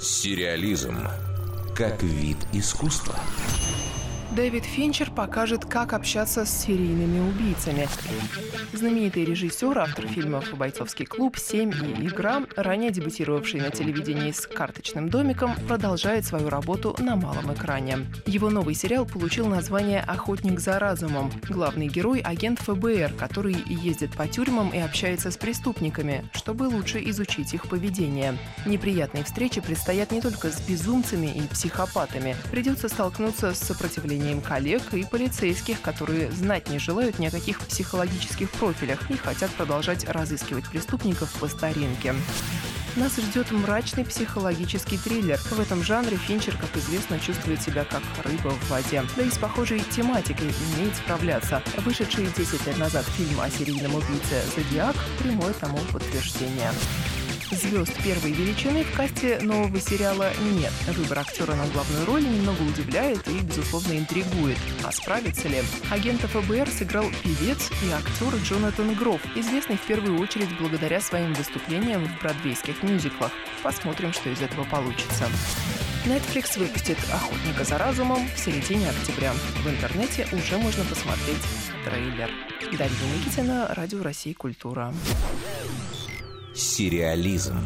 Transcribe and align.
Сериализм 0.00 0.96
как 1.76 2.02
вид 2.02 2.36
искусства. 2.52 3.14
Дэвид 4.40 4.64
Финчер 4.64 5.10
покажет, 5.10 5.66
как 5.66 5.92
общаться 5.92 6.46
с 6.46 6.62
серийными 6.62 7.20
убийцами. 7.28 7.86
Знаменитый 8.72 9.26
режиссер, 9.26 9.78
автор 9.78 10.06
фильмов 10.06 10.56
«Бойцовский 10.56 11.04
клуб», 11.04 11.36
«Семь» 11.36 11.70
и 11.72 12.06
«Игра», 12.06 12.44
ранее 12.56 12.90
дебютировавший 12.90 13.60
на 13.60 13.68
телевидении 13.68 14.30
с 14.30 14.46
«Карточным 14.46 15.10
домиком», 15.10 15.54
продолжает 15.68 16.24
свою 16.24 16.48
работу 16.48 16.96
на 17.00 17.16
малом 17.16 17.52
экране. 17.52 17.98
Его 18.24 18.48
новый 18.48 18.74
сериал 18.74 19.04
получил 19.04 19.46
название 19.46 20.00
«Охотник 20.00 20.58
за 20.58 20.78
разумом». 20.78 21.30
Главный 21.46 21.88
герой– 21.88 22.20
агент 22.24 22.60
ФБР, 22.60 23.12
который 23.18 23.56
ездит 23.66 24.16
по 24.16 24.26
тюрьмам 24.26 24.70
и 24.70 24.78
общается 24.78 25.30
с 25.30 25.36
преступниками, 25.36 26.24
чтобы 26.32 26.62
лучше 26.62 26.98
изучить 27.10 27.52
их 27.52 27.68
поведение. 27.68 28.38
Неприятные 28.64 29.24
встречи 29.24 29.60
предстоят 29.60 30.12
не 30.12 30.22
только 30.22 30.50
с 30.50 30.66
безумцами 30.66 31.26
и 31.26 31.42
психопатами. 31.42 32.34
Придется 32.50 32.88
столкнуться 32.88 33.52
с 33.52 33.58
сопротивлением 33.58 34.29
мнением 34.30 34.40
коллег 34.40 34.82
и 34.94 35.04
полицейских, 35.04 35.80
которые 35.80 36.30
знать 36.30 36.68
не 36.68 36.78
желают 36.78 37.18
ни 37.18 37.26
о 37.26 37.30
каких 37.30 37.60
психологических 37.60 38.50
профилях 38.50 39.10
и 39.10 39.16
хотят 39.16 39.50
продолжать 39.52 40.08
разыскивать 40.08 40.68
преступников 40.68 41.32
по 41.40 41.48
старинке. 41.48 42.14
Нас 42.96 43.16
ждет 43.16 43.50
мрачный 43.52 44.04
психологический 44.04 44.98
триллер. 44.98 45.38
В 45.38 45.60
этом 45.60 45.82
жанре 45.82 46.16
Финчер, 46.16 46.56
как 46.56 46.76
известно, 46.76 47.20
чувствует 47.20 47.62
себя 47.62 47.84
как 47.84 48.02
рыба 48.24 48.50
в 48.50 48.70
воде. 48.70 49.04
Да 49.16 49.22
и 49.22 49.30
с 49.30 49.38
похожей 49.38 49.80
тематикой 49.94 50.48
умеет 50.74 50.96
справляться. 50.96 51.62
Вышедший 51.78 52.26
10 52.36 52.66
лет 52.66 52.78
назад 52.78 53.04
фильм 53.16 53.40
о 53.40 53.48
серийном 53.48 53.94
убийце 53.94 54.42
«Зодиак»– 54.56 54.96
прямое 55.20 55.52
тому 55.52 55.78
подтверждение. 55.92 56.72
Звезд 57.50 57.92
первой 58.04 58.30
величины 58.30 58.84
в 58.84 58.96
касте 58.96 59.40
нового 59.40 59.80
сериала 59.80 60.30
нет. 60.52 60.72
Выбор 60.96 61.18
актера 61.18 61.52
на 61.56 61.66
главную 61.66 62.06
роль 62.06 62.22
немного 62.22 62.62
удивляет 62.62 63.26
и, 63.26 63.40
безусловно, 63.40 63.98
интригует. 63.98 64.56
А 64.84 64.92
справится 64.92 65.48
ли? 65.48 65.60
Агента 65.90 66.28
ФБР 66.28 66.68
сыграл 66.68 67.06
певец 67.24 67.70
и 67.84 67.90
актер 67.90 68.36
Джонатан 68.44 68.94
Гроф, 68.94 69.20
известный 69.34 69.76
в 69.76 69.80
первую 69.80 70.20
очередь 70.20 70.56
благодаря 70.60 71.00
своим 71.00 71.34
выступлениям 71.34 72.06
в 72.06 72.22
бродвейских 72.22 72.84
мюзиклах. 72.84 73.32
Посмотрим, 73.64 74.12
что 74.12 74.30
из 74.30 74.40
этого 74.40 74.62
получится. 74.64 75.24
Netflix 76.06 76.56
выпустит 76.56 76.98
«Охотника 77.12 77.64
за 77.64 77.78
разумом» 77.78 78.28
в 78.28 78.38
середине 78.38 78.90
октября. 78.90 79.32
В 79.64 79.68
интернете 79.68 80.26
уже 80.32 80.56
можно 80.56 80.84
посмотреть 80.84 81.42
трейлер. 81.84 82.30
Дарья 82.78 82.94
Никитина, 83.18 83.74
Радио 83.74 84.02
России 84.02 84.32
«Культура». 84.34 84.94
Сериализм 86.54 87.58